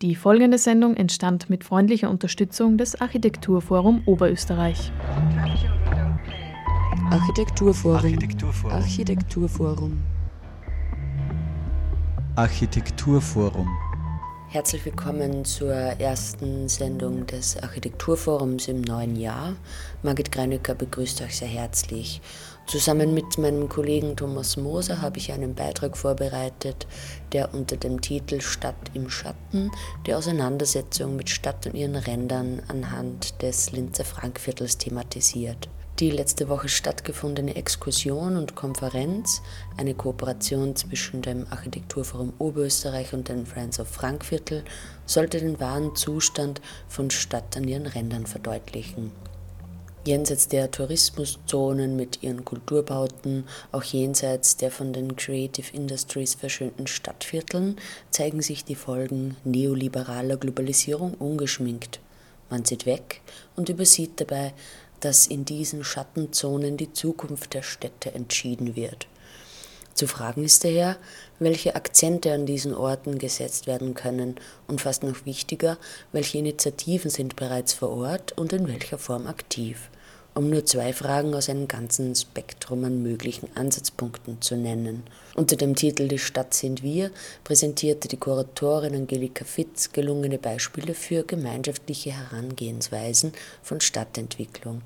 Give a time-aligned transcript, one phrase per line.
[0.00, 4.92] Die folgende Sendung entstand mit freundlicher Unterstützung des Architekturforum Oberösterreich.
[7.10, 7.96] Architekturforum.
[7.96, 8.72] Architekturforum.
[8.76, 10.02] Architekturforum.
[12.36, 13.68] Architekturforum.
[14.50, 19.56] Herzlich willkommen zur ersten Sendung des Architekturforums im neuen Jahr.
[20.04, 22.22] Margit Greinecker begrüßt euch sehr herzlich.
[22.68, 26.86] Zusammen mit meinem Kollegen Thomas Moser habe ich einen Beitrag vorbereitet,
[27.32, 29.70] der unter dem Titel Stadt im Schatten
[30.06, 35.70] die Auseinandersetzung mit Stadt und ihren Rändern anhand des Linzer Frankviertels thematisiert.
[35.98, 39.40] Die letzte Woche stattgefundene Exkursion und Konferenz,
[39.78, 44.62] eine Kooperation zwischen dem Architekturforum Oberösterreich und den Friends of Frankviertel,
[45.06, 49.10] sollte den wahren Zustand von Stadt an ihren Rändern verdeutlichen
[50.04, 57.76] jenseits der Tourismuszonen mit ihren Kulturbauten, auch jenseits der von den Creative Industries verschönten Stadtvierteln,
[58.10, 62.00] zeigen sich die Folgen neoliberaler Globalisierung ungeschminkt.
[62.50, 63.20] Man sieht weg
[63.56, 64.54] und übersieht dabei,
[65.00, 69.06] dass in diesen Schattenzonen die Zukunft der Städte entschieden wird.
[69.94, 70.96] Zu fragen ist daher,
[71.40, 74.36] welche Akzente an diesen Orten gesetzt werden können
[74.68, 75.76] und fast noch wichtiger,
[76.12, 79.90] welche Initiativen sind bereits vor Ort und in welcher Form aktiv
[80.38, 85.02] um nur zwei Fragen aus einem ganzen Spektrum an möglichen Ansatzpunkten zu nennen.
[85.34, 87.10] Unter dem Titel Die Stadt sind wir
[87.42, 93.32] präsentierte die Kuratorin Angelika Fitz gelungene Beispiele für gemeinschaftliche Herangehensweisen
[93.64, 94.82] von Stadtentwicklung.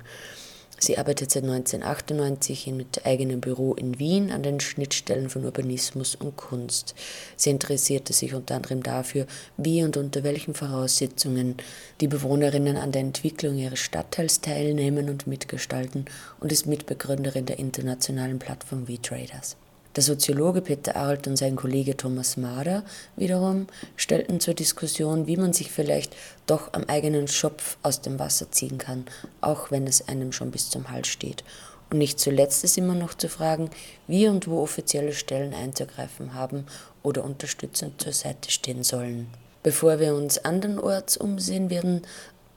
[0.83, 6.35] Sie arbeitet seit 1998 mit eigenem Büro in Wien an den Schnittstellen von Urbanismus und
[6.35, 6.93] Kunst.
[7.37, 9.25] Sie interessierte sich unter anderem dafür,
[9.55, 11.55] wie und unter welchen Voraussetzungen
[12.01, 16.03] die Bewohnerinnen an der Entwicklung ihres Stadtteils teilnehmen und mitgestalten
[16.41, 19.55] und ist Mitbegründerin der internationalen Plattform V-Traders.
[19.95, 22.83] Der Soziologe Peter Arlt und sein Kollege Thomas Mader
[23.15, 26.15] wiederum stellten zur Diskussion, wie man sich vielleicht
[26.47, 29.05] doch am eigenen Schopf aus dem Wasser ziehen kann,
[29.39, 31.43] auch wenn es einem schon bis zum Hals steht.
[31.91, 33.69] Und nicht zuletzt ist immer noch zu fragen,
[34.07, 36.65] wie und wo offizielle Stellen einzugreifen haben
[37.03, 39.27] oder unterstützend zur Seite stehen sollen.
[39.61, 42.01] Bevor wir uns andernorts umsehen werden,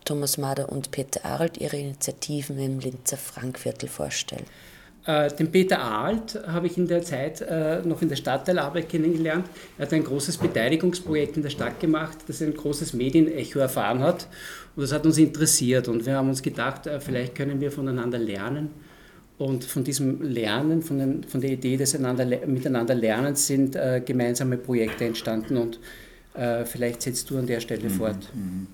[0.07, 4.47] Thomas Mader und Peter Arlt ihre Initiativen im Linzer Frankviertel vorstellen.
[5.07, 9.47] Äh, den Peter Alt habe ich in der Zeit äh, noch in der Stadtteilarbeit kennengelernt.
[9.79, 14.27] Er hat ein großes Beteiligungsprojekt in der Stadt gemacht, das ein großes Medienecho erfahren hat.
[14.75, 15.87] Und das hat uns interessiert.
[15.87, 18.71] Und wir haben uns gedacht, äh, vielleicht können wir voneinander lernen.
[19.39, 24.57] Und von diesem Lernen, von, den, von der Idee des einander, Miteinander Lernens sind gemeinsame
[24.57, 25.59] Projekte entstanden.
[25.59, 25.79] Und äh,
[26.65, 27.91] vielleicht setzt du an der Stelle mhm.
[27.91, 28.31] fort.
[28.35, 28.67] Mhm.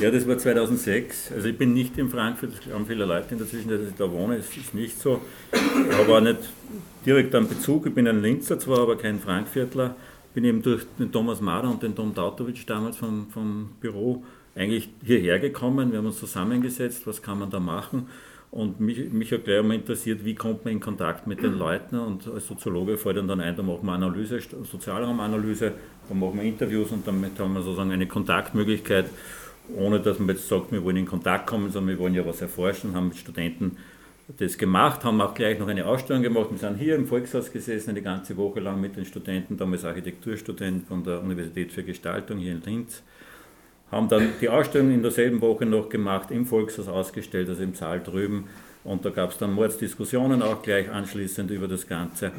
[0.00, 1.32] Ja, das war 2006.
[1.32, 3.94] Also ich bin nicht in Frankfurt, es haben viele Leute in der Zwischenzeit, dass ich
[3.94, 5.20] da wohne, es ist nicht so.
[5.52, 6.38] Ich habe auch nicht
[7.04, 9.96] direkt einen Bezug, ich bin ein Linzer zwar, aber kein Frankviertler.
[10.34, 14.22] Bin eben durch den Thomas Mader und den Tom Tautowitsch damals vom, vom Büro
[14.54, 15.90] eigentlich hierher gekommen.
[15.90, 18.08] Wir haben uns zusammengesetzt, was kann man da machen.
[18.50, 21.98] Und mich, mich hat gleich einmal interessiert, wie kommt man in Kontakt mit den Leuten.
[21.98, 25.72] Und als Soziologe fällt dann ein, da machen wir Analyse, Sozialraumanalyse,
[26.08, 29.06] dann machen wir Interviews und damit haben wir sozusagen eine Kontaktmöglichkeit,
[29.76, 32.40] ohne dass man jetzt sagt, wir wollen in Kontakt kommen, sondern wir wollen ja was
[32.40, 33.76] erforschen, haben mit Studenten
[34.38, 36.50] das gemacht, haben auch gleich noch eine Ausstellung gemacht.
[36.50, 40.86] Wir sind hier im Volkshaus gesessen, eine ganze Woche lang mit den Studenten, damals Architekturstudent
[40.86, 43.02] von der Universität für Gestaltung hier in Linz
[43.90, 48.00] haben dann die Ausstellung in derselben Woche noch gemacht, im Volkshaus ausgestellt, also im Saal
[48.00, 48.44] drüben.
[48.84, 52.32] Und da gab es dann Mordsdiskussionen auch gleich anschließend über das Ganze.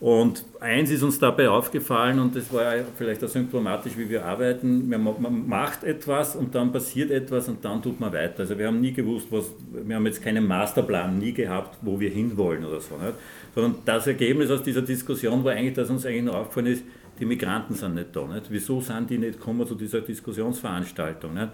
[0.00, 4.88] Und eins ist uns dabei aufgefallen, und das war vielleicht auch symptomatisch, wie wir arbeiten.
[4.88, 8.40] Man macht etwas und dann passiert etwas und dann tut man weiter.
[8.40, 12.10] Also wir haben nie gewusst, was, wir haben jetzt keinen Masterplan nie gehabt, wo wir
[12.10, 12.96] hinwollen oder so.
[12.96, 13.14] Nicht?
[13.54, 16.84] Sondern das Ergebnis aus dieser Diskussion war eigentlich, dass uns eigentlich nur aufgefallen ist,
[17.18, 18.26] die Migranten sind nicht da.
[18.26, 18.46] Nicht?
[18.48, 21.34] Wieso sind die nicht gekommen zu dieser Diskussionsveranstaltung?
[21.34, 21.50] Nicht?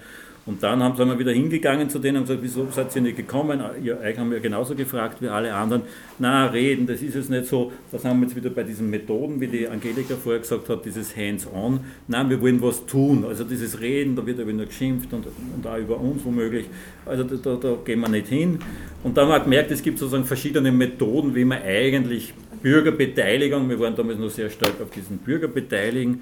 [0.47, 3.19] Und dann haben, sind wir wieder hingegangen zu denen und gesagt, wieso seid ihr nicht
[3.19, 3.61] gekommen?
[3.85, 5.83] Ihr, euch haben wir genauso gefragt wie alle anderen.
[6.19, 7.71] Na, reden, das ist es nicht so.
[7.93, 11.15] Das haben wir jetzt wieder bei diesen Methoden, wie die Angelika vorher gesagt hat, dieses
[11.15, 11.81] Hands-on.
[12.09, 13.25] Nein, wir wollen was tun.
[13.29, 16.67] Also dieses Reden, da wird aber nur geschimpft und, und auch über uns womöglich.
[17.05, 18.59] Also da, da, da gehen wir nicht hin.
[19.03, 23.81] Und dann haben wir gemerkt, es gibt sozusagen verschiedene Methoden, wie man eigentlich Bürgerbeteiligung, wir
[23.81, 26.21] waren damals noch sehr stark auf diesen Bürgerbeteiligung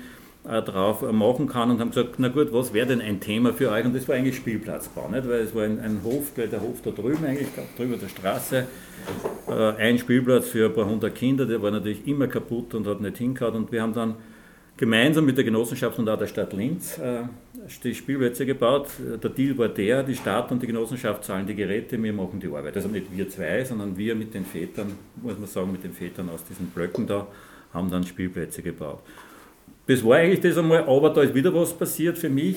[0.49, 3.71] äh, drauf machen kann und haben gesagt, na gut, was wäre denn ein Thema für
[3.71, 3.85] euch?
[3.85, 5.29] Und das war eigentlich Spielplatzbau, nicht?
[5.29, 8.67] weil es war ein, ein Hof, der Hof da drüben eigentlich, drüber der Straße,
[9.49, 13.01] äh, ein Spielplatz für ein paar hundert Kinder, der war natürlich immer kaputt und hat
[13.01, 14.15] nicht hingehauen und wir haben dann
[14.79, 17.25] gemeinsam mit der Genossenschaft und auch der Stadt Linz äh,
[17.83, 18.89] die Spielplätze gebaut.
[19.23, 22.47] Der Deal war der, die Stadt und die Genossenschaft zahlen die Geräte, wir machen die
[22.47, 22.77] Arbeit.
[22.77, 26.31] Also nicht wir zwei, sondern wir mit den Vätern, muss man sagen, mit den Vätern
[26.31, 27.27] aus diesen Blöcken da,
[27.75, 29.01] haben dann Spielplätze gebaut.
[29.87, 32.57] das war eigentlich das einmal, aber da ist wieder was passiert für mich,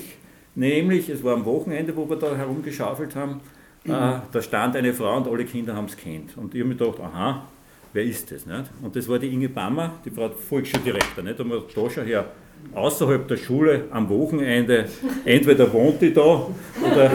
[0.55, 3.41] nämlich, es war am Wochenende, wo wir da herumgeschaufelt haben,
[3.83, 3.91] mhm.
[3.91, 6.37] äh, da stand eine Frau und alle Kinder haben es kennt.
[6.37, 7.47] Und ich habe mir gedacht, aha,
[7.93, 8.45] wer ist das?
[8.45, 8.65] Nicht?
[8.81, 11.23] Und das war die Inge Bammer, die Frau Volksschuldirektor.
[11.23, 12.25] Da haben wir da schon her
[12.73, 14.85] außerhalb der Schule am Wochenende,
[15.25, 17.11] entweder wohnt die da oder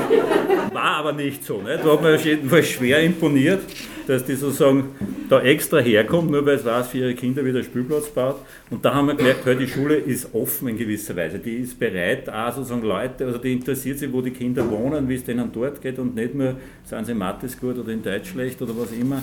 [0.73, 1.63] war aber nicht so.
[1.63, 1.85] Nicht?
[1.85, 3.63] Da hat man jedenfalls schwer imponiert,
[4.07, 4.91] dass die sozusagen
[5.29, 8.37] da extra herkommt, nur weil es weiß, für ihre Kinder wieder Spielplatz baut.
[8.71, 11.39] Und da haben wir gemerkt, halt, die Schule ist offen in gewisser Weise.
[11.39, 15.15] Die ist bereit, auch sozusagen Leute, also die interessiert sich, wo die Kinder wohnen, wie
[15.15, 18.31] es denen dort geht und nicht nur, sind sie in Mathis gut oder in Deutsch
[18.31, 19.23] schlecht oder was immer,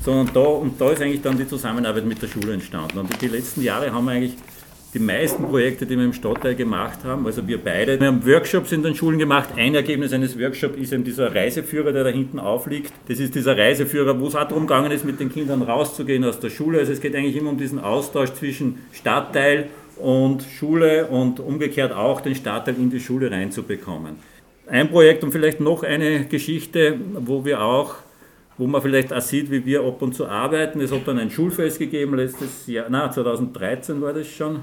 [0.00, 2.98] sondern da, und da ist eigentlich dann die Zusammenarbeit mit der Schule entstanden.
[2.98, 4.34] Und die letzten Jahre haben wir eigentlich
[4.94, 8.70] die meisten Projekte, die wir im Stadtteil gemacht haben, also wir beide, wir haben Workshops
[8.70, 9.48] in den Schulen gemacht.
[9.56, 12.92] Ein Ergebnis eines Workshops ist eben dieser Reiseführer, der da hinten aufliegt.
[13.08, 16.38] Das ist dieser Reiseführer, wo es auch darum gegangen ist, mit den Kindern rauszugehen aus
[16.38, 16.78] der Schule.
[16.78, 22.20] Also es geht eigentlich immer um diesen Austausch zwischen Stadtteil und Schule und umgekehrt auch
[22.20, 24.14] den Stadtteil in die Schule reinzubekommen.
[24.68, 27.96] Ein Projekt und vielleicht noch eine Geschichte, wo wir auch
[28.56, 30.80] wo man vielleicht auch sieht, wie wir ab und zu arbeiten.
[30.80, 34.60] Es hat dann ein Schulfest gegeben letztes Jahr, nein, 2013 war das schon,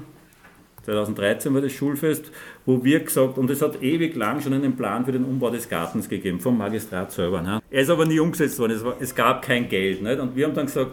[0.84, 2.32] 2013 war das Schulfest,
[2.66, 5.68] wo wir gesagt, und es hat ewig lang schon einen Plan für den Umbau des
[5.68, 7.40] Gartens gegeben, vom Magistrat selber.
[7.40, 7.62] Ne?
[7.70, 10.02] Er ist aber nie umgesetzt worden, es, war, es gab kein Geld.
[10.02, 10.18] Nicht?
[10.18, 10.90] Und wir haben dann gesagt,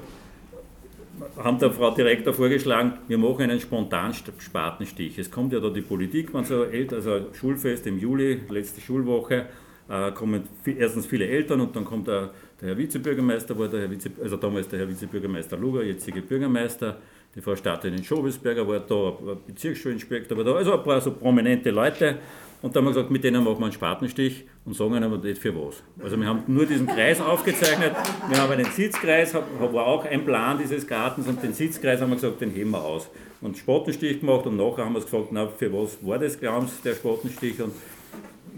[1.38, 5.18] haben der Frau Direktor vorgeschlagen, wir machen einen spontanen Spatenstich.
[5.18, 9.46] Es kommt ja da die Politik, man so also Schulfest im Juli, letzte Schulwoche,
[9.90, 12.32] äh, kommen erstens viele Eltern und dann kommt der,
[12.62, 16.98] der Herr Vizebürgermeister, war der Herr Vize, also damals der Herr Vizebürgermeister Luger, jetzige Bürgermeister,
[17.36, 22.18] die Frau Stadtin Schobelsberger war da, Bezirksschulinspektor war da, also ein paar so prominente Leute.
[22.62, 25.18] Und da haben wir gesagt, mit denen machen wir einen Spatenstich und sagen ihnen aber
[25.18, 25.82] nicht für was.
[26.04, 27.94] Also wir haben nur diesen Kreis aufgezeichnet,
[28.28, 32.16] wir haben einen Sitzkreis, war auch ein Plan dieses Gartens und den Sitzkreis haben wir
[32.16, 33.10] gesagt, den heben wir aus.
[33.40, 36.82] Und Spatenstich gemacht und nachher haben wir gefragt, na, für was war das, glauben Sie,
[36.84, 37.62] der Spatenstich?
[37.62, 37.72] Und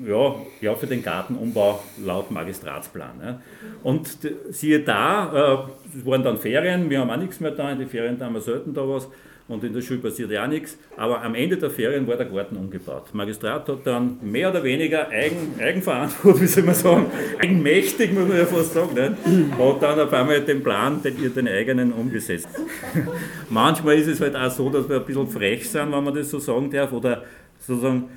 [0.05, 3.21] ja, ja, für den Gartenumbau laut Magistratsplan.
[3.23, 3.41] Ja.
[3.83, 4.17] Und
[4.49, 7.87] siehe da, äh, es waren dann Ferien, wir haben auch nichts mehr da, in den
[7.87, 9.07] Ferien da haben wir selten da was
[9.51, 10.77] und in der Schule passiert ja nichts.
[10.95, 13.13] Aber am Ende der Ferien war der Garten umgebaut.
[13.13, 17.05] Magistrat hat dann mehr oder weniger eigen, eigenverantwortlich, wie soll man sagen,
[17.37, 19.59] eigenmächtig, muss man ja fast sagen, nicht?
[19.59, 22.47] hat dann auf einmal den Plan, den, den eigenen, umgesetzt.
[23.49, 26.29] Manchmal ist es halt auch so, dass wir ein bisschen frech sind, wenn man das
[26.29, 27.23] so sagen darf, oder
[27.59, 28.09] sozusagen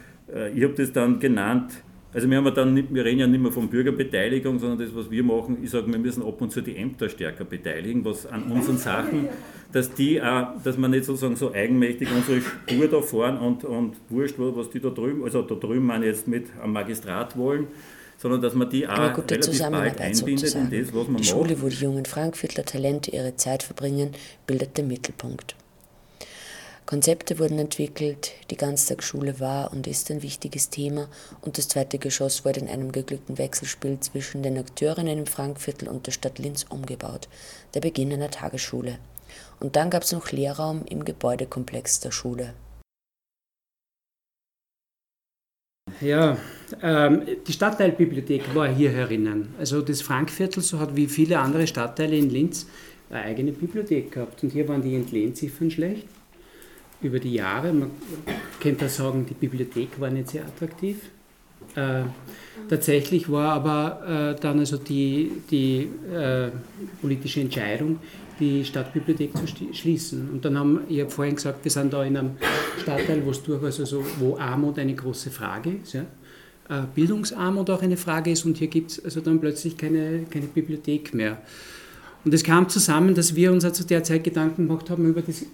[0.55, 1.73] ich habe das dann genannt,
[2.15, 5.25] also wir, haben dann wir reden ja nicht mehr von Bürgerbeteiligung, sondern das, was wir
[5.25, 8.79] machen, ich sage, wir müssen ab und zu die Ämter stärker beteiligen, was an unseren
[8.79, 9.29] Sachen,
[9.73, 13.97] dass die auch, dass man nicht sozusagen so eigenmächtig unsere Spur da fahren und, und
[14.11, 17.67] wurscht, was die da drüben, also da drüben meine jetzt mit am Magistrat wollen,
[18.17, 20.73] sondern dass man die auch relativ bald einbindet sozusagen.
[20.73, 21.25] in das, was man die macht.
[21.25, 24.13] Die Schule, wo die jungen Frankfurtler Talente ihre Zeit verbringen,
[24.47, 25.57] bildet den Mittelpunkt.
[26.87, 31.09] Konzepte wurden entwickelt, die Ganztagsschule war und ist ein wichtiges Thema
[31.41, 36.07] und das zweite Geschoss wurde in einem geglückten Wechselspiel zwischen den Akteurinnen im Frankviertel und
[36.07, 37.29] der Stadt Linz umgebaut,
[37.73, 38.99] der Beginn einer Tagesschule.
[39.61, 42.53] Und dann gab es noch Lehrraum im Gebäudekomplex der Schule.
[46.03, 46.37] Ja,
[46.83, 49.55] ähm, die Stadtteilbibliothek war hier herinnen.
[49.59, 52.67] Also das Frankviertel, so hat wie viele andere Stadtteile in Linz
[53.09, 54.43] eine eigene Bibliothek gehabt.
[54.43, 56.07] Und hier waren die Entlehntziffern schlecht
[57.05, 57.73] über die Jahre.
[57.73, 57.91] Man
[58.61, 60.99] könnte sagen, die Bibliothek war nicht sehr attraktiv.
[61.75, 62.03] Äh,
[62.69, 66.51] tatsächlich war aber äh, dann also die, die äh,
[67.01, 67.99] politische Entscheidung,
[68.39, 70.31] die Stadtbibliothek zu schließen.
[70.31, 72.31] Und dann haben, ich habe vorhin gesagt, wir sind da in einem
[72.81, 75.95] Stadtteil, wo es durchaus also, wo Armut eine große Frage ist.
[75.95, 76.03] Ja?
[76.69, 80.47] Äh, Bildungsarmut auch eine Frage ist und hier gibt es also dann plötzlich keine, keine
[80.47, 81.39] Bibliothek mehr.
[82.25, 85.45] Und es kam zusammen, dass wir uns zu der Zeit Gedanken gemacht haben über das,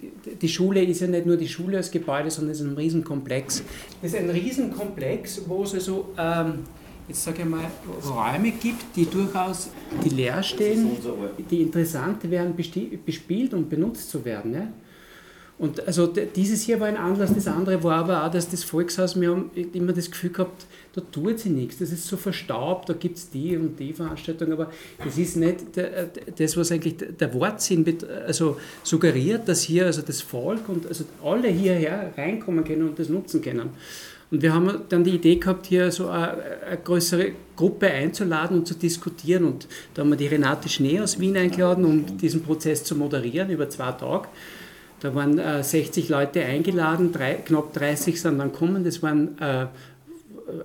[0.41, 3.65] die Schule ist ja nicht nur die Schule als Gebäude, sondern es ist ein Riesenkomplex.
[4.03, 6.61] Das ist ein Riesenkomplex, wo es also, ähm,
[7.09, 7.65] jetzt sage ich mal,
[8.09, 9.71] Räume gibt, die durchaus,
[10.05, 10.91] die leer stehen,
[11.50, 14.55] die interessant wären, bespielt und benutzt zu werden.
[14.55, 14.69] Ja?
[15.59, 19.21] Und also dieses hier war ein Anlass, das andere war aber auch, dass das Volkshaus,
[19.21, 22.95] wir haben immer das Gefühl gehabt, da tut sich nichts, das ist so verstaubt, da
[22.95, 24.73] gibt es die und die Veranstaltung, aber
[25.05, 25.59] das ist nicht
[26.37, 27.87] das, was eigentlich der Wortsinn
[28.27, 33.09] also suggeriert, dass hier also das Volk und also alle hierher reinkommen können und das
[33.09, 33.71] nutzen können.
[34.31, 38.67] Und wir haben dann die Idee gehabt, hier so eine, eine, größere Gruppe einzuladen und
[38.67, 39.45] zu diskutieren.
[39.45, 43.51] Und da haben wir die Renate Schnee aus Wien eingeladen, um diesen Prozess zu moderieren
[43.51, 44.29] über zwei Tage.
[45.01, 48.85] Da waren äh, 60 Leute eingeladen, drei, knapp 30 sind dann gekommen.
[48.85, 49.67] Das waren äh,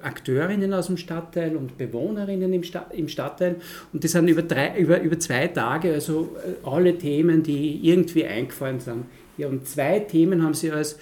[0.01, 3.57] Akteurinnen aus dem Stadtteil und Bewohnerinnen im, Stadt, im Stadtteil.
[3.93, 8.25] Und die sind über, drei, über, über zwei Tage, also äh, alle Themen, die irgendwie
[8.25, 9.05] eingefallen sind.
[9.37, 10.97] Ja, und zwei Themen haben sie als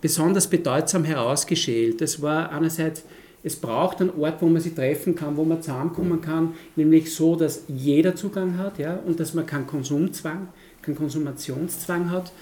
[0.00, 2.00] besonders bedeutsam herausgeschält.
[2.00, 3.04] Das war einerseits,
[3.42, 7.36] es braucht einen Ort, wo man sich treffen kann, wo man zusammenkommen kann, nämlich so,
[7.36, 10.48] dass jeder Zugang hat ja, und dass man keinen Konsumzwang,
[10.82, 12.32] keinen Konsumationszwang hat.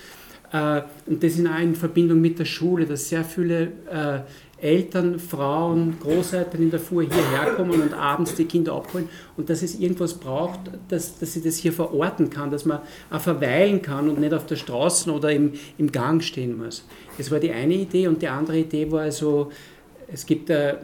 [0.52, 4.20] Äh, und das in, in Verbindung mit der Schule, dass sehr viele äh,
[4.60, 9.08] Eltern, Frauen, Großeltern in der Fuhr hierher kommen und abends die Kinder abholen.
[9.36, 12.80] Und dass es irgendwas braucht, dass, dass sie das hier verorten kann, dass man
[13.10, 16.86] auch verweilen kann und nicht auf der Straße oder im, im Gang stehen muss.
[17.18, 18.06] Das war die eine Idee.
[18.06, 19.50] Und die andere Idee war also,
[20.10, 20.76] es gibt äh,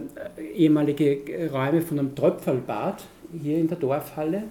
[0.55, 3.05] ehemalige Räume von einem Tröpfelbad
[3.41, 4.45] hier in der Dorfhalle.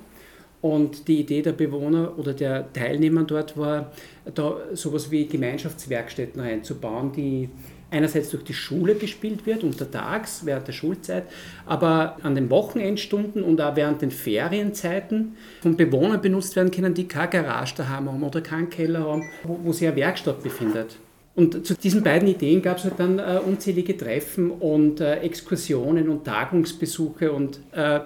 [0.61, 3.91] Und die Idee der Bewohner oder der Teilnehmer dort war,
[4.33, 7.49] da sowas wie Gemeinschaftswerkstätten reinzubauen, die
[7.91, 11.23] einerseits durch die Schule gespielt wird, untertags, während der Schulzeit,
[11.65, 17.07] aber an den Wochenendstunden und auch während den Ferienzeiten von Bewohnern benutzt werden können, die
[17.07, 20.97] keine Garage daheim haben oder keinen Keller haben, wo, wo sich eine Werkstatt befindet.
[21.35, 26.09] Und zu diesen beiden Ideen gab es halt dann äh, unzählige Treffen und äh, Exkursionen
[26.09, 28.01] und Tagungsbesuche und äh,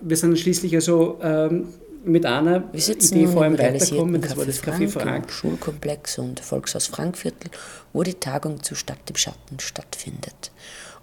[0.00, 1.68] wir sind schließlich also ähm,
[2.06, 5.32] mit einer wir sitzen Idee vor allem weitergekommen, das war das Café Frank, Frank.
[5.32, 7.50] Schulkomplex und Volkshaus Frankviertel,
[7.92, 10.52] wo die Tagung zu Stadt im Schatten stattfindet.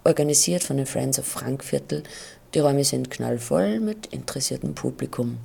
[0.04, 2.02] Organisiert von den Friends of Frankviertel,
[2.54, 5.38] die Räume sind knallvoll mit interessiertem Publikum.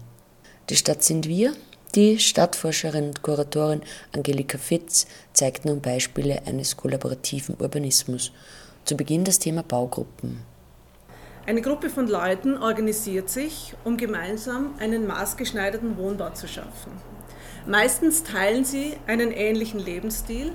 [0.70, 1.54] Die Stadt sind wir.
[1.96, 8.32] Die Stadtforscherin und Kuratorin Angelika Fitz zeigt nun Beispiele eines kollaborativen Urbanismus.
[8.86, 10.49] Zu Beginn das Thema Baugruppen.
[11.50, 16.92] Eine Gruppe von Leuten organisiert sich, um gemeinsam einen maßgeschneiderten Wohnbau zu schaffen.
[17.66, 20.52] Meistens teilen sie einen ähnlichen Lebensstil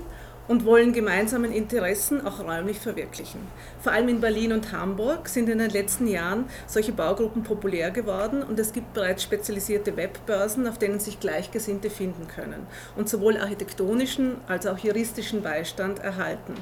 [0.47, 3.41] und wollen gemeinsamen Interessen auch räumlich verwirklichen.
[3.81, 8.41] Vor allem in Berlin und Hamburg sind in den letzten Jahren solche Baugruppen populär geworden
[8.41, 14.37] und es gibt bereits spezialisierte Webbörsen, auf denen sich Gleichgesinnte finden können und sowohl architektonischen
[14.47, 16.53] als auch juristischen Beistand erhalten.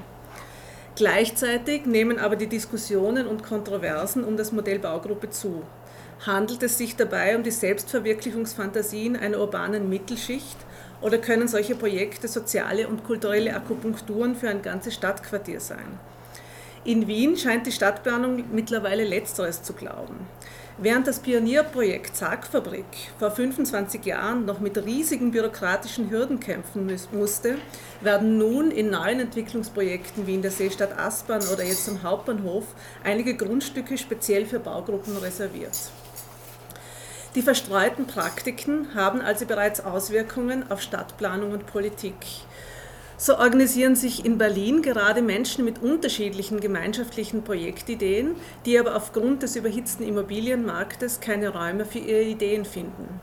[0.95, 5.63] Gleichzeitig nehmen aber die Diskussionen und Kontroversen um das Modell Baugruppe zu.
[6.25, 10.57] Handelt es sich dabei um die Selbstverwirklichungsfantasien einer urbanen Mittelschicht
[11.01, 15.99] oder können solche Projekte soziale und kulturelle Akupunkturen für ein ganzes Stadtquartier sein?
[16.85, 20.27] In Wien scheint die Stadtplanung mittlerweile Letzteres zu glauben.
[20.79, 22.85] Während das Pionierprojekt Sargfabrik
[23.19, 27.59] vor 25 Jahren noch mit riesigen bürokratischen Hürden kämpfen musste,
[28.01, 32.65] werden nun in neuen Entwicklungsprojekten wie in der Seestadt Aspern oder jetzt am Hauptbahnhof
[33.03, 35.77] einige Grundstücke speziell für Baugruppen reserviert.
[37.35, 42.15] Die verstreuten Praktiken haben also bereits Auswirkungen auf Stadtplanung und Politik.
[43.17, 49.55] So organisieren sich in Berlin gerade Menschen mit unterschiedlichen gemeinschaftlichen Projektideen, die aber aufgrund des
[49.55, 53.21] überhitzten Immobilienmarktes keine Räume für ihre Ideen finden.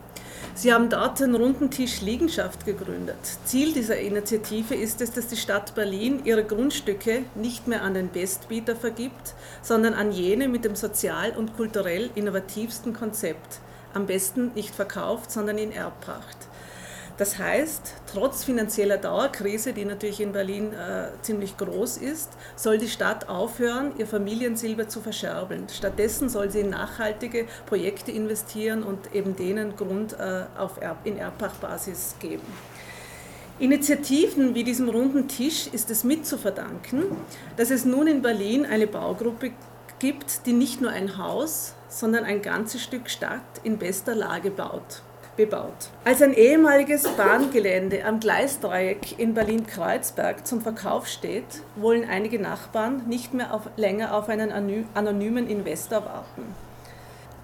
[0.54, 3.16] Sie haben dort den runden Tisch Liegenschaft gegründet.
[3.44, 8.08] Ziel dieser Initiative ist es, dass die Stadt Berlin ihre Grundstücke nicht mehr an den
[8.08, 13.60] Bestbieter vergibt, sondern an jene mit dem sozial und kulturell innovativsten Konzept.
[13.94, 16.36] Am besten nicht verkauft, sondern in Erbpacht.
[17.20, 22.88] Das heißt, trotz finanzieller Dauerkrise, die natürlich in Berlin äh, ziemlich groß ist, soll die
[22.88, 25.66] Stadt aufhören, ihr Familiensilber zu verscherbeln.
[25.68, 31.18] Stattdessen soll sie in nachhaltige Projekte investieren und eben denen Grund äh, auf Erb in
[31.18, 32.46] Erbpachtbasis geben.
[33.58, 37.02] Initiativen wie diesem runden Tisch ist es mit zu verdanken,
[37.58, 39.50] dass es nun in Berlin eine Baugruppe
[39.98, 45.02] gibt, die nicht nur ein Haus, sondern ein ganzes Stück Stadt in bester Lage baut
[45.40, 45.88] bebaut.
[46.04, 53.32] Als ein ehemaliges Bahngelände am Gleisdreieck in Berlin-Kreuzberg zum Verkauf steht, wollen einige Nachbarn nicht
[53.32, 54.52] mehr auf, länger auf einen
[54.94, 56.42] anonymen Investor warten.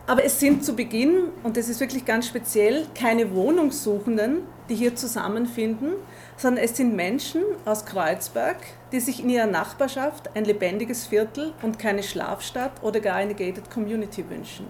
[0.07, 4.95] Aber es sind zu Beginn, und das ist wirklich ganz speziell, keine Wohnungssuchenden, die hier
[4.95, 5.95] zusammenfinden,
[6.37, 8.59] sondern es sind Menschen aus Kreuzberg,
[8.93, 13.71] die sich in ihrer Nachbarschaft ein lebendiges Viertel und keine Schlafstadt oder gar eine gated
[13.71, 14.67] Community wünschen.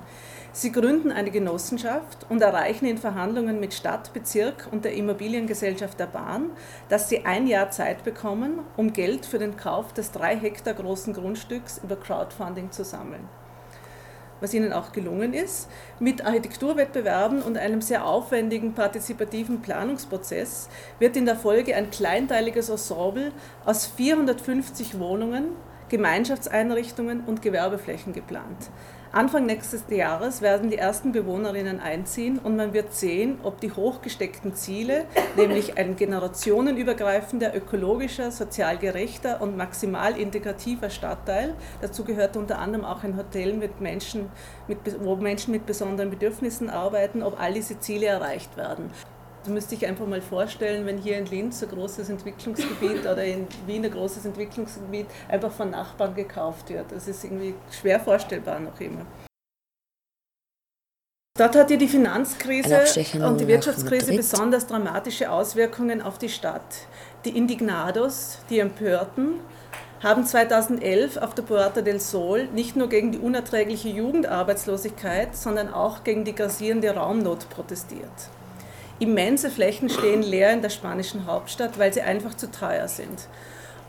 [0.59, 6.07] Sie gründen eine Genossenschaft und erreichen in Verhandlungen mit Stadt, Bezirk und der Immobiliengesellschaft der
[6.07, 6.49] Bahn,
[6.89, 11.13] dass sie ein Jahr Zeit bekommen, um Geld für den Kauf des drei Hektar großen
[11.13, 13.29] Grundstücks über Crowdfunding zu sammeln.
[14.41, 15.69] Was ihnen auch gelungen ist,
[16.01, 23.33] mit Architekturwettbewerben und einem sehr aufwendigen partizipativen Planungsprozess wird in der Folge ein kleinteiliges Ensemble
[23.67, 25.49] aus 450 Wohnungen,
[25.91, 28.71] Gemeinschaftseinrichtungen und Gewerbeflächen geplant.
[29.17, 34.55] Anfang nächstes Jahres werden die ersten Bewohnerinnen einziehen und man wird sehen, ob die hochgesteckten
[34.55, 35.07] Ziele,
[35.39, 43.05] nämlich ein generationenübergreifender, ökologischer, sozial gerechter und maximal integrativer Stadtteil, dazu gehört unter anderem auch
[43.05, 44.29] ein Hotel mit Menschen,
[44.69, 48.91] mit, wo Menschen mit besonderen Bedürfnissen arbeiten, ob all diese Ziele erreicht werden.
[49.47, 53.47] Du müsst dich einfach mal vorstellen, wenn hier in Linz ein großes Entwicklungsgebiet oder in
[53.67, 56.91] Wien ein großes Entwicklungsgebiet einfach von Nachbarn gekauft wird.
[56.91, 59.07] Das ist irgendwie schwer vorstellbar noch immer.
[61.39, 62.83] Dort hat ja die Finanzkrise
[63.25, 66.89] und die Wirtschaftskrise besonders dramatische Auswirkungen auf die Stadt.
[67.25, 69.41] Die Indignados, die Empörten,
[70.03, 76.03] haben 2011 auf der Puerta del Sol nicht nur gegen die unerträgliche Jugendarbeitslosigkeit, sondern auch
[76.03, 78.11] gegen die grassierende Raumnot protestiert.
[78.99, 83.29] Immense Flächen stehen leer in der spanischen Hauptstadt, weil sie einfach zu teuer sind.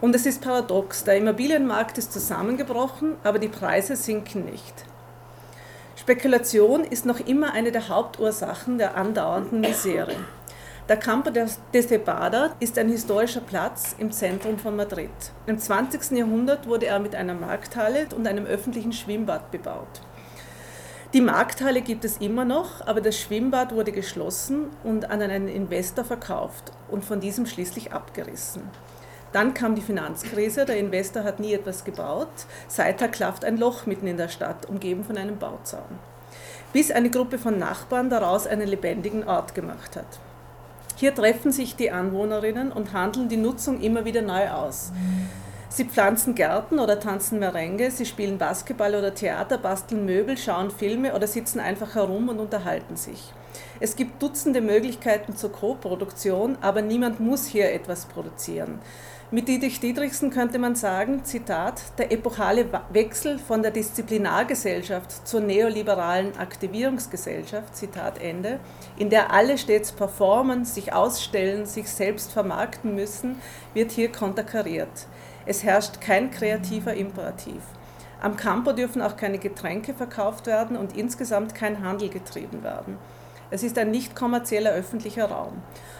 [0.01, 4.73] Und es ist paradox, der Immobilienmarkt ist zusammengebrochen, aber die Preise sinken nicht.
[5.95, 10.15] Spekulation ist noch immer eine der Hauptursachen der andauernden Misere.
[10.89, 11.47] Der Campo de
[11.81, 15.09] Cebada ist ein historischer Platz im Zentrum von Madrid.
[15.45, 16.17] Im 20.
[16.17, 20.01] Jahrhundert wurde er mit einer Markthalle und einem öffentlichen Schwimmbad bebaut.
[21.13, 26.03] Die Markthalle gibt es immer noch, aber das Schwimmbad wurde geschlossen und an einen Investor
[26.03, 28.63] verkauft und von diesem schließlich abgerissen.
[29.31, 32.27] Dann kam die Finanzkrise, der Investor hat nie etwas gebaut,
[32.67, 35.99] seither klafft ein Loch mitten in der Stadt, umgeben von einem Bauzaun.
[36.73, 40.19] Bis eine Gruppe von Nachbarn daraus einen lebendigen Ort gemacht hat.
[40.97, 44.91] Hier treffen sich die Anwohnerinnen und handeln die Nutzung immer wieder neu aus.
[45.69, 51.13] Sie pflanzen Gärten oder tanzen Merengue, sie spielen Basketball oder Theater, basteln Möbel, schauen Filme
[51.13, 53.33] oder sitzen einfach herum und unterhalten sich.
[53.79, 58.79] Es gibt Dutzende Möglichkeiten zur Co-Produktion, aber niemand muss hier etwas produzieren.
[59.29, 66.38] Mit Dietrich Dietrichsen könnte man sagen, Zitat, der epochale Wechsel von der Disziplinargesellschaft zur neoliberalen
[66.38, 68.62] Aktivierungsgesellschaft, Zitat Ende,
[68.97, 73.41] in der alle stets performen, sich ausstellen, sich selbst vermarkten müssen,
[73.74, 75.07] wird hier konterkariert.
[75.49, 77.61] Es herrscht kein kreativer Imperativ.
[78.21, 82.97] Am Campo dürfen auch keine Getränke verkauft werden und insgesamt kein Handel getrieben werden.
[83.49, 85.53] Es ist ein nicht kommerzieller öffentlicher Raum.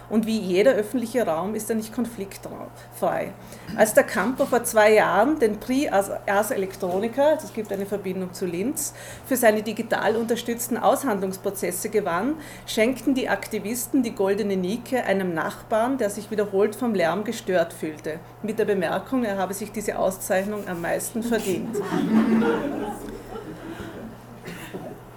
[0.09, 3.33] Und wie jeder öffentliche Raum ist er nicht konfliktfrei.
[3.75, 8.33] Als der Campo vor zwei Jahren den Prix Ars Electronica, also es gibt eine Verbindung
[8.33, 8.93] zu Linz,
[9.25, 16.10] für seine digital unterstützten Aushandlungsprozesse gewann, schenkten die Aktivisten die goldene Nike einem Nachbarn, der
[16.10, 20.81] sich wiederholt vom Lärm gestört fühlte, mit der Bemerkung, er habe sich diese Auszeichnung am
[20.81, 21.75] meisten verdient.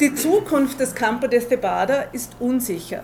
[0.00, 3.02] Die Zukunft des Campo de Cebada ist unsicher.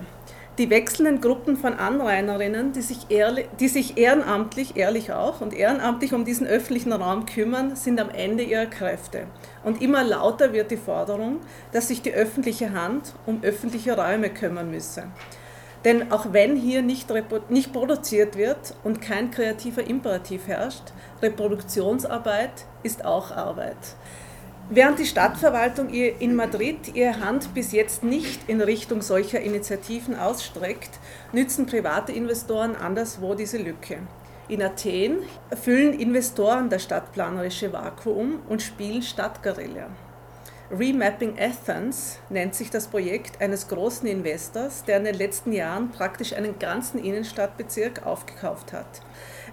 [0.56, 6.14] Die wechselnden Gruppen von Anrainerinnen, die sich, ehrlich, die sich ehrenamtlich, ehrlich auch, und ehrenamtlich
[6.14, 9.26] um diesen öffentlichen Raum kümmern, sind am Ende ihrer Kräfte.
[9.62, 11.40] Und immer lauter wird die Forderung,
[11.72, 15.02] dass sich die öffentliche Hand um öffentliche Räume kümmern müsse.
[15.84, 17.12] Denn auch wenn hier nicht,
[17.50, 23.76] nicht produziert wird und kein kreativer Imperativ herrscht, Reproduktionsarbeit ist auch Arbeit.
[24.68, 30.90] Während die Stadtverwaltung in Madrid ihre Hand bis jetzt nicht in Richtung solcher Initiativen ausstreckt,
[31.32, 33.98] nützen private Investoren anderswo diese Lücke.
[34.48, 35.18] In Athen
[35.62, 39.86] füllen Investoren das stadtplanerische Vakuum und spielen Stadtguerilla.
[40.76, 46.32] Remapping Athens nennt sich das Projekt eines großen Investors, der in den letzten Jahren praktisch
[46.32, 49.00] einen ganzen Innenstadtbezirk aufgekauft hat.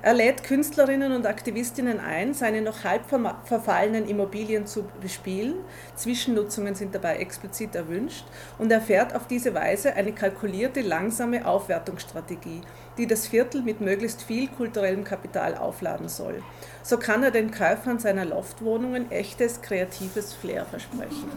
[0.05, 3.03] Er lädt Künstlerinnen und Aktivistinnen ein, seine noch halb
[3.45, 5.55] verfallenen Immobilien zu bespielen.
[5.95, 8.25] Zwischennutzungen sind dabei explizit erwünscht
[8.57, 12.59] und er fährt auf diese Weise eine kalkulierte, langsame Aufwertungsstrategie,
[12.97, 16.41] die das Viertel mit möglichst viel kulturellem Kapital aufladen soll.
[16.81, 21.31] So kann er den Käufern seiner Loftwohnungen echtes kreatives Flair versprechen.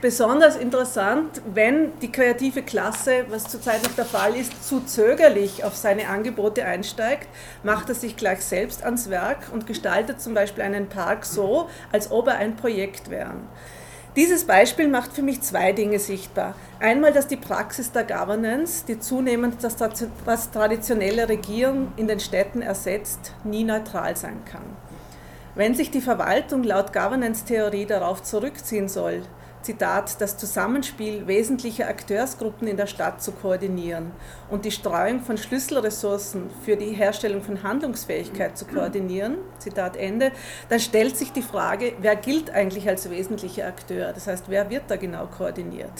[0.00, 5.76] Besonders interessant, wenn die kreative Klasse, was zurzeit noch der Fall ist, zu zögerlich auf
[5.76, 7.28] seine Angebote einsteigt,
[7.62, 12.10] macht er sich gleich selbst ans Werk und gestaltet zum Beispiel einen Park so, als
[12.10, 13.36] ob er ein Projekt wäre.
[14.14, 16.54] Dieses Beispiel macht für mich zwei Dinge sichtbar.
[16.80, 22.60] Einmal, dass die Praxis der Governance, die zunehmend das, das traditionelle Regieren in den Städten
[22.60, 24.76] ersetzt, nie neutral sein kann.
[25.54, 29.22] Wenn sich die Verwaltung laut Governance-Theorie darauf zurückziehen soll,
[29.62, 34.10] Zitat, das Zusammenspiel wesentlicher Akteursgruppen in der Stadt zu koordinieren
[34.50, 40.32] und die Streuung von Schlüsselressourcen für die Herstellung von Handlungsfähigkeit zu koordinieren, Zitat Ende,
[40.68, 44.12] dann stellt sich die Frage, wer gilt eigentlich als wesentlicher Akteur?
[44.12, 45.92] Das heißt, wer wird da genau koordiniert?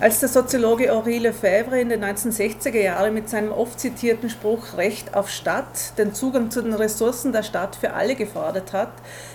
[0.00, 5.14] Als der Soziologe Henri Lefebvre in den 1960er Jahren mit seinem oft zitierten Spruch Recht
[5.14, 8.92] auf Stadt den Zugang zu den Ressourcen der Stadt für alle gefordert hat,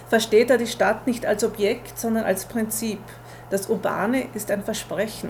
[0.09, 2.99] versteht er die Stadt nicht als Objekt, sondern als Prinzip.
[3.51, 5.29] Das Urbane ist ein Versprechen.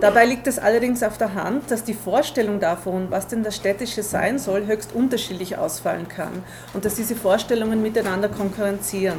[0.00, 4.04] Dabei liegt es allerdings auf der Hand, dass die Vorstellung davon, was denn das Städtische
[4.04, 9.18] sein soll, höchst unterschiedlich ausfallen kann und dass diese Vorstellungen miteinander konkurrenzieren.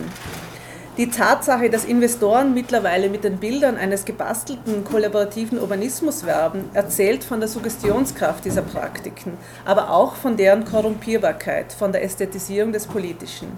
[0.96, 7.40] Die Tatsache, dass Investoren mittlerweile mit den Bildern eines gebastelten kollaborativen Urbanismus werben, erzählt von
[7.40, 9.34] der Suggestionskraft dieser Praktiken,
[9.66, 13.50] aber auch von deren Korrumpierbarkeit, von der Ästhetisierung des Politischen.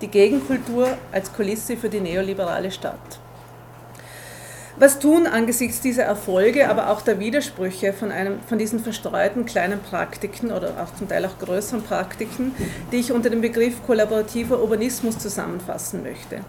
[0.00, 3.18] Die Gegenkultur als Kulisse für die neoliberale Stadt.
[4.78, 9.80] Was tun angesichts dieser Erfolge, aber auch der Widersprüche von, einem, von diesen verstreuten kleinen
[9.80, 12.54] Praktiken oder auch zum Teil auch größeren Praktiken,
[12.92, 16.40] die ich unter dem Begriff kollaborativer Urbanismus zusammenfassen möchte?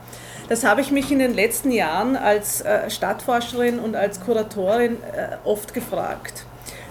[0.50, 5.38] Das habe ich mich in den letzten Jahren als äh, Stadtforscherin und als Kuratorin äh,
[5.46, 6.46] oft gefragt.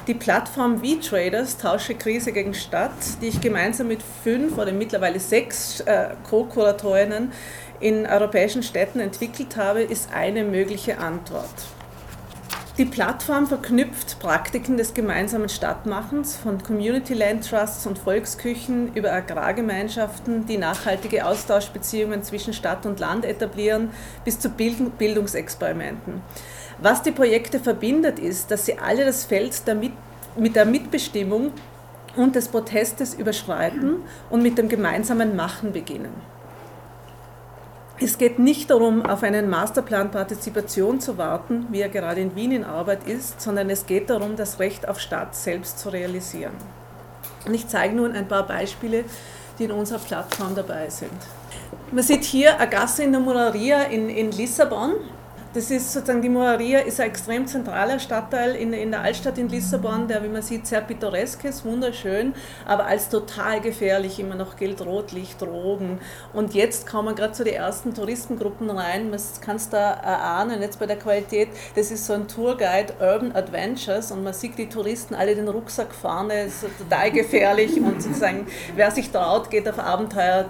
[0.06, 5.80] Die Plattform V-Traders, Tausche Krise gegen Stadt, die ich gemeinsam mit fünf oder mittlerweile sechs
[5.80, 7.32] äh, Co-Kuratorinnen
[7.80, 11.54] in europäischen Städten entwickelt habe, ist eine mögliche Antwort.
[12.78, 20.44] Die Plattform verknüpft Praktiken des gemeinsamen Stadtmachens von Community Land Trusts und Volksküchen über Agrargemeinschaften,
[20.44, 23.92] die nachhaltige Austauschbeziehungen zwischen Stadt und Land etablieren,
[24.26, 26.20] bis zu Bildungsexperimenten.
[26.78, 29.92] Was die Projekte verbindet, ist, dass sie alle das Feld der mit,
[30.36, 31.52] mit der Mitbestimmung
[32.14, 36.12] und des Protestes überschreiten und mit dem gemeinsamen Machen beginnen.
[37.98, 42.52] Es geht nicht darum, auf einen Masterplan Partizipation zu warten, wie er gerade in Wien
[42.52, 46.52] in Arbeit ist, sondern es geht darum, das Recht auf Stadt selbst zu realisieren.
[47.46, 49.04] Und ich zeige nun ein paar Beispiele,
[49.58, 51.10] die in unserer Plattform dabei sind.
[51.90, 54.96] Man sieht hier eine Gasse in der Moraria in, in Lissabon.
[55.56, 59.48] Das ist sozusagen, die Moraria ist ein extrem zentraler Stadtteil in, in der Altstadt in
[59.48, 62.34] Lissabon, der, wie man sieht, sehr pittoresk ist, wunderschön,
[62.66, 65.98] aber als total gefährlich immer noch gilt Rotlicht, Drogen.
[66.34, 70.78] Und jetzt kommen gerade so die ersten Touristengruppen rein, man kann es da erahnen, jetzt
[70.78, 75.14] bei der Qualität, das ist so ein Tourguide Urban Adventures und man sieht die Touristen
[75.14, 80.44] alle den Rucksack das ist total gefährlich und sozusagen, wer sich traut, geht auf, Abenteuer,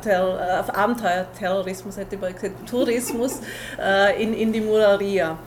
[0.58, 3.40] auf Abenteuerterrorismus, hätte ich mal gesagt, Tourismus
[3.80, 5.38] äh, in, in die Moraria Maria.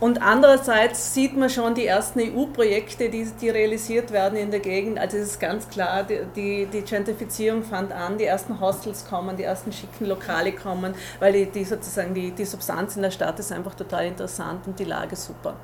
[0.00, 4.98] Und andererseits sieht man schon die ersten EU-Projekte, die, die, realisiert werden in der Gegend.
[4.98, 9.36] Also es ist ganz klar, die, die, die, Gentrifizierung fand an, die ersten Hostels kommen,
[9.36, 13.38] die ersten schicken Lokale kommen, weil die, die sozusagen die, die Substanz in der Stadt
[13.38, 15.54] ist einfach total interessant und die Lage super.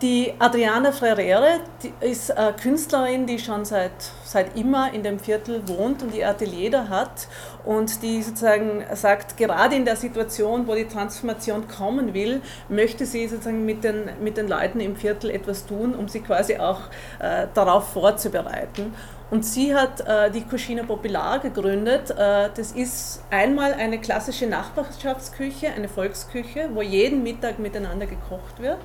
[0.00, 1.60] Die Adriana Frerere
[2.00, 3.92] ist eine Künstlerin, die schon seit,
[4.24, 7.28] seit immer in dem Viertel wohnt und ihr Atelier da hat
[7.64, 13.26] und die sozusagen sagt, gerade in der Situation, wo die Transformation kommen will, möchte sie
[13.26, 16.80] sozusagen mit den, mit den Leuten im Viertel etwas tun, um sie quasi auch
[17.20, 18.94] äh, darauf vorzubereiten.
[19.30, 22.10] Und sie hat äh, die Cucina Popular gegründet.
[22.10, 28.78] Äh, das ist einmal eine klassische Nachbarschaftsküche, eine Volksküche, wo jeden Mittag miteinander gekocht wird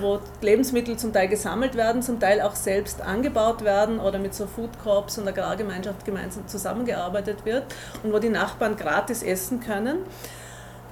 [0.00, 4.46] wo Lebensmittel zum Teil gesammelt werden, zum Teil auch selbst angebaut werden oder mit so
[4.46, 7.64] Food Corps und Agrargemeinschaft gemeinsam zusammengearbeitet wird
[8.02, 9.98] und wo die Nachbarn gratis essen können.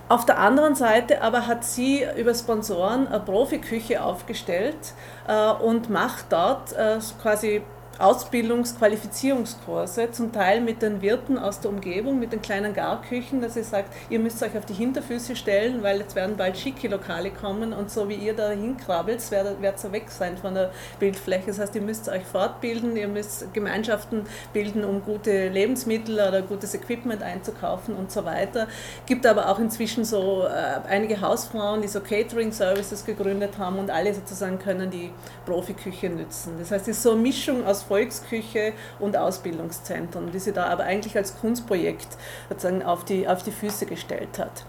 [0.09, 4.95] Auf der anderen Seite aber hat sie über Sponsoren eine Profiküche aufgestellt
[5.27, 7.63] äh, und macht dort äh, quasi
[7.99, 13.55] Ausbildungs-, Qualifizierungskurse, zum Teil mit den Wirten aus der Umgebung, mit den kleinen Garküchen, dass
[13.55, 17.31] sie sagt, ihr müsst euch auf die Hinterfüße stellen, weil jetzt werden bald schicke Lokale
[17.31, 21.47] kommen und so wie ihr da hinkrabbelt, werdet ihr weg sein von der Bildfläche.
[21.49, 26.75] Das heißt, ihr müsst euch fortbilden, ihr müsst Gemeinschaften bilden, um gute Lebensmittel oder gutes
[26.75, 28.69] Equipment einzukaufen und so weiter.
[29.07, 34.15] Gibt aber auch inzwischen so äh, einige Hausfrauen, die so Catering-Services gegründet haben und alle
[34.15, 35.11] sozusagen können die
[35.47, 36.55] Profiküche nützen.
[36.61, 40.85] Das heißt, es ist so eine Mischung aus Volksküche und Ausbildungszentren, die sie da aber
[40.85, 42.09] eigentlich als Kunstprojekt
[42.49, 44.65] sozusagen auf die, auf die Füße gestellt hat.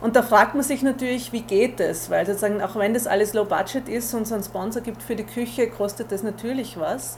[0.00, 2.10] Und da fragt man sich natürlich, wie geht es?
[2.10, 5.14] Weil sozusagen, auch wenn das alles low budget ist und es einen Sponsor gibt für
[5.14, 7.16] die Küche, kostet das natürlich was.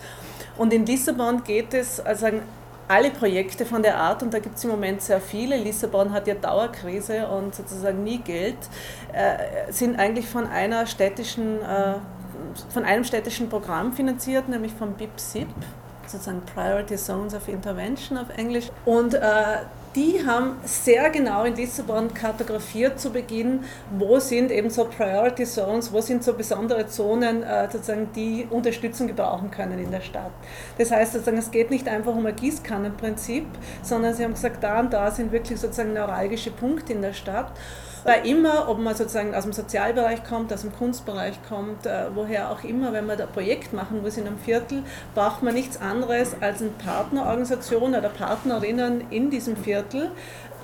[0.59, 2.27] Und in Lissabon geht es, also
[2.87, 6.27] alle Projekte von der Art, und da gibt es im Moment sehr viele, Lissabon hat
[6.27, 8.59] ja Dauerkrise und sozusagen nie Geld,
[9.13, 11.95] äh, sind eigentlich von einer städtischen äh,
[12.71, 15.49] von einem städtischen Programm finanziert, nämlich vom BIP-SIP,
[16.07, 18.71] sozusagen Priority Zones of Intervention auf Englisch.
[18.85, 19.21] Und äh,
[19.95, 23.61] die haben sehr genau in Lissabon kartografiert zu Beginn,
[23.97, 29.07] wo sind eben so Priority Zones, wo sind so besondere Zonen, äh, sozusagen, die Unterstützung
[29.07, 30.33] gebrauchen können in der Stadt.
[30.79, 33.47] Das heißt, sozusagen, es geht nicht einfach um ein Gießkannenprinzip,
[33.83, 37.53] sondern sie haben gesagt, da und da sind wirklich sozusagen neuralgische Punkte in der Stadt.
[38.05, 42.51] Weil immer, ob man sozusagen aus dem Sozialbereich kommt, aus dem Kunstbereich kommt, äh, woher
[42.51, 44.83] auch immer, wenn man ein Projekt machen muss in einem Viertel,
[45.15, 50.11] braucht man nichts anderes als eine Partnerorganisation oder Partnerinnen in diesem Viertel,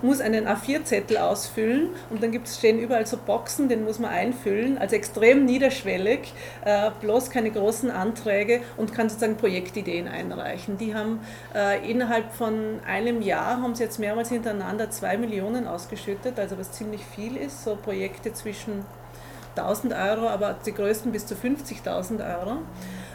[0.03, 4.79] muss einen A4-Zettel ausfüllen und dann gibt's, stehen überall so Boxen, den muss man einfüllen,
[4.79, 6.33] also extrem niederschwellig,
[6.65, 10.79] äh, bloß keine großen Anträge und kann sozusagen Projektideen einreichen.
[10.79, 11.21] Die haben
[11.55, 16.73] äh, innerhalb von einem Jahr, haben sie jetzt mehrmals hintereinander zwei Millionen ausgeschüttet, also was
[16.73, 18.85] ziemlich viel ist, so Projekte zwischen
[19.57, 22.59] 1000 Euro, aber die größten bis zu 50.000 Euro.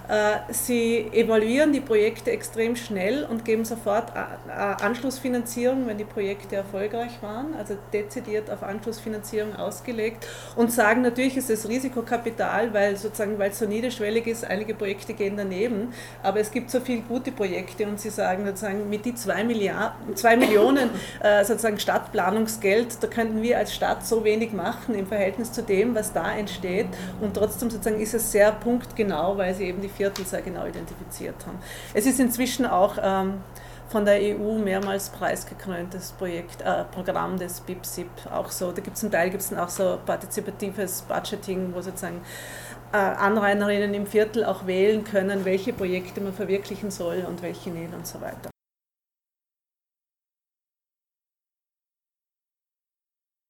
[0.08, 4.12] Äh, sie evaluieren die Projekte extrem schnell und geben sofort
[4.48, 11.50] Anschlussfinanzierung, wenn die Projekte erfolgreich waren, also dezidiert auf Anschlussfinanzierung ausgelegt und sagen natürlich ist
[11.50, 16.52] es Risikokapital, weil sozusagen weil es so niederschwellig ist, einige Projekte gehen daneben, aber es
[16.52, 20.90] gibt so viele gute Projekte und sie sagen sozusagen mit die zwei, Milliarden, zwei Millionen
[21.24, 25.96] äh, sozusagen Stadtplanungsgeld, da könnten wir als Stadt so wenig machen im Verhältnis zu dem,
[25.96, 26.88] was da entsteht
[27.22, 31.36] und trotzdem sozusagen ist es sehr punktgenau, weil sie eben die Viertel sehr genau identifiziert
[31.46, 31.60] haben.
[31.94, 33.42] Es ist inzwischen auch ähm,
[33.90, 38.72] von der EU mehrmals preisgekröntes Projekt, äh, Programm des BIPSIP auch so.
[38.72, 42.22] Da gibt es zum Teil gibt's dann auch so partizipatives Budgeting, wo sozusagen
[42.92, 47.94] äh, Anrainerinnen im Viertel auch wählen können, welche Projekte man verwirklichen soll und welche nicht
[47.94, 48.55] und so weiter.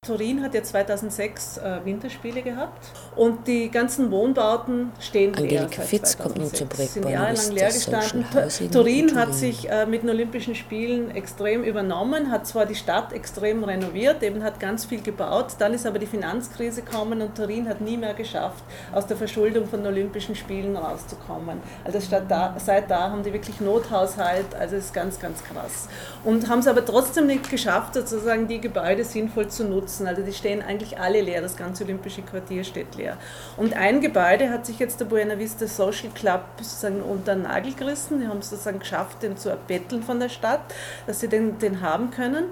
[0.05, 5.85] Turin hat ja 2006 äh, Winterspiele gehabt und die ganzen Wohnbauten stehen Angelika leer.
[5.85, 8.25] Fitz kommt nun zum Projekt sind jahrelang leer gestanden.
[8.31, 13.13] Turin, Turin hat sich äh, mit den Olympischen Spielen extrem übernommen, hat zwar die Stadt
[13.13, 17.67] extrem renoviert, eben hat ganz viel gebaut, dann ist aber die Finanzkrise gekommen und Turin
[17.67, 18.63] hat nie mehr geschafft,
[18.93, 21.59] aus der Verschuldung von den Olympischen Spielen rauszukommen.
[21.83, 25.87] Also da, seit da haben die wirklich Nothaushalt, also ist ganz, ganz krass.
[26.23, 30.07] Und haben es aber trotzdem nicht geschafft, sozusagen die Gebäude sinnvoll zu nutzen nutzen.
[30.07, 33.17] Also die stehen eigentlich alle leer, das ganze Olympische Quartier steht leer.
[33.57, 37.73] Und ein Gebäude hat sich jetzt der Buena Vista Social Club sozusagen unter den Nagel
[37.73, 38.19] gerissen.
[38.19, 40.61] Die haben es sozusagen geschafft, den zu erbetteln von der Stadt,
[41.07, 42.45] dass sie den, den haben können.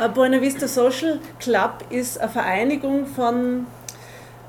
[0.00, 3.66] Äh, Buena Vista Social Club ist eine Vereinigung von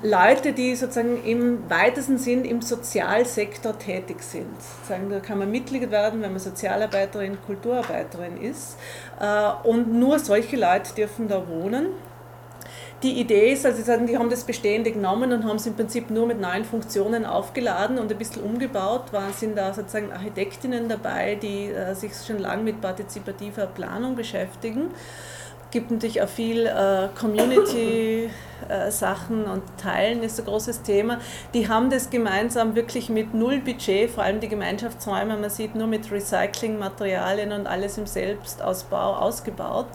[0.01, 4.47] Leute, die sozusagen im weitesten Sinn im Sozialsektor tätig sind.
[4.87, 8.77] da kann man Mitglied werden, wenn man Sozialarbeiterin, Kulturarbeiterin ist.
[9.19, 11.87] Äh, und nur solche Leute dürfen da wohnen
[13.01, 16.27] die Idee ist, also die haben das Bestehende genommen und haben es im Prinzip nur
[16.27, 19.11] mit neuen Funktionen aufgeladen und ein bisschen umgebaut.
[19.11, 24.91] War, sind da sozusagen Architektinnen dabei, die äh, sich schon lange mit partizipativer Planung beschäftigen
[25.71, 28.89] gibt natürlich auch viel äh, Community-Sachen äh,
[29.29, 31.19] und Teilen ist ein großes Thema.
[31.53, 35.87] Die haben das gemeinsam wirklich mit null Budget, vor allem die Gemeinschaftsräume, man sieht nur
[35.87, 39.87] mit Recyclingmaterialien und alles im Selbstausbau ausgebaut.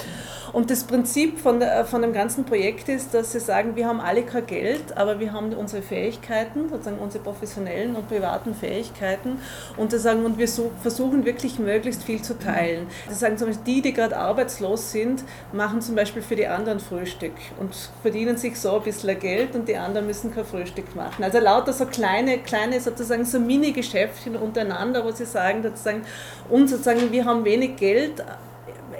[0.52, 4.22] Und das Prinzip von, von dem ganzen Projekt ist, dass sie sagen, wir haben alle
[4.22, 9.38] kein Geld, aber wir haben unsere Fähigkeiten, sozusagen unsere professionellen und privaten Fähigkeiten
[9.76, 12.86] und, sagen, und wir so, versuchen wirklich möglichst viel zu teilen.
[13.08, 16.78] Sie sagen zum Beispiel, die, die gerade arbeitslos sind, machen zum Beispiel für die anderen
[16.78, 21.24] Frühstück und verdienen sich so ein bisschen Geld und die anderen müssen kein Frühstück machen.
[21.24, 26.02] Also lauter so kleine, kleine sozusagen so Mini-Geschäftchen untereinander, wo sie sagen, sozusagen,
[26.48, 28.24] und sozusagen, wir haben wenig Geld,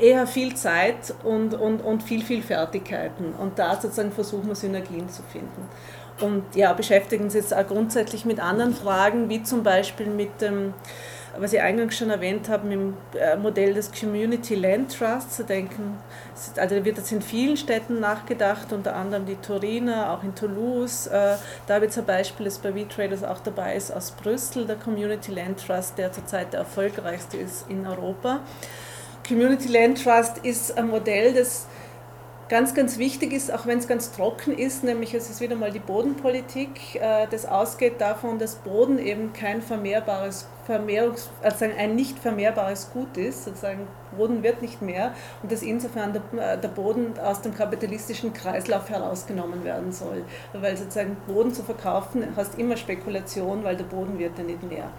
[0.01, 3.33] eher viel Zeit und, und, und viel, viel Fertigkeiten.
[3.35, 5.69] Und da sozusagen versuchen wir Synergien zu finden.
[6.21, 10.75] Und ja, beschäftigen Sie sich auch grundsätzlich mit anderen Fragen, wie zum Beispiel mit dem
[11.39, 15.99] was ich eingangs schon erwähnt habe, im äh, Modell des Community Land Trusts zu denken.
[16.57, 21.07] Also wird jetzt in vielen Städten nachgedacht, unter anderem die Turiner, auch in Toulouse.
[21.07, 25.33] Äh, da wird zum Beispiel, das bei V-Traders auch dabei ist, aus Brüssel, der Community
[25.33, 28.41] Land Trust, der zurzeit der erfolgreichste ist in Europa.
[29.27, 31.67] Community Land Trust ist ein Modell, das
[32.55, 35.73] ganz, ganz wichtig ist, auch wenn es ganz trocken ist, nämlich es ist wieder mal
[35.73, 42.17] die Bodenpolitik, äh, das ausgeht davon, dass Boden eben kein vermehrbares, Vermehrungs, also ein nicht
[42.17, 47.43] vermehrbares Gut ist, sozusagen Boden wird nicht mehr und dass insofern der, äh, Boden aus
[47.43, 50.23] dem kapitalistischen Kreislauf herausgenommen werden soll.
[50.53, 54.93] Weil sozusagen Boden zu verkaufen, hast immer Spekulation, weil der Boden wird ja nicht mehr.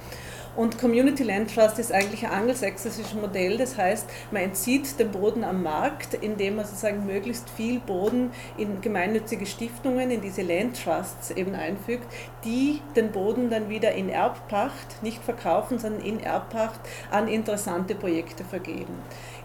[0.55, 3.57] Und Community Land Trust ist eigentlich ein angelsächsisches Modell.
[3.57, 8.79] Das heißt, man entzieht den Boden am Markt, indem man sozusagen möglichst viel Boden in
[8.79, 12.05] gemeinnützige Stiftungen, in diese Land Trusts eben einfügt,
[12.45, 16.79] die den Boden dann wieder in Erbpacht, nicht verkaufen, sondern in Erbpacht
[17.11, 18.95] an interessante Projekte vergeben.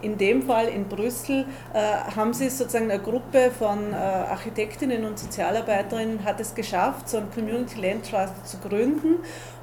[0.03, 1.79] In dem Fall in Brüssel äh,
[2.17, 7.31] haben sie sozusagen eine Gruppe von äh, Architektinnen und Sozialarbeiterinnen hat es geschafft, so ein
[7.35, 9.19] Community Land Trust zu gründen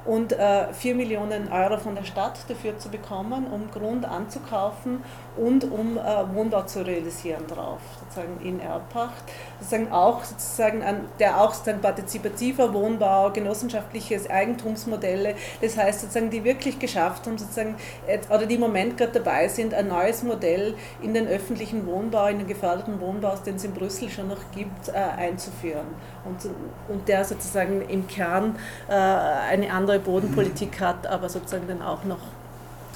[0.08, 5.02] und äh, 4 Millionen Euro von der Stadt dafür zu bekommen, um Grund anzukaufen
[5.36, 9.22] und um äh, Wohnbau zu realisieren drauf, sozusagen in Erbpacht.
[9.60, 16.42] Sozusagen auch sozusagen an, der auch sozusagen partizipativer Wohnbau, genossenschaftliche Eigentumsmodelle, das heißt sozusagen, die
[16.42, 17.76] wirklich geschafft haben, sozusagen,
[18.30, 22.38] oder die im Moment gerade dabei sind, ein neues Modell in den öffentlichen Wohnbau, in
[22.38, 25.88] den geförderten Wohnbau, den es in Brüssel schon noch gibt, äh, einzuführen.
[26.24, 26.48] Und,
[26.88, 28.56] und der sozusagen im Kern
[28.88, 32.20] äh, eine andere Bodenpolitik hat, aber sozusagen dann auch noch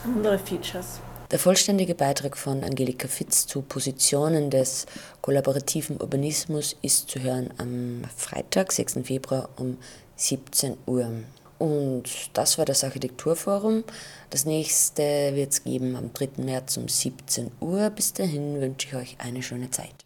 [0.04, 1.00] andere Features.
[1.32, 4.84] Der vollständige Beitrag von Angelika Fitz zu Positionen des
[5.22, 8.98] kollaborativen Urbanismus ist zu hören am Freitag, 6.
[9.04, 9.78] Februar um
[10.16, 11.10] 17 Uhr.
[11.62, 13.84] Und das war das Architekturforum.
[14.30, 16.42] Das nächste wird es geben am 3.
[16.42, 17.88] März um 17 Uhr.
[17.90, 20.01] Bis dahin wünsche ich euch eine schöne Zeit.